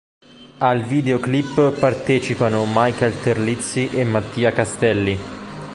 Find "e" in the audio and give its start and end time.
3.91-4.03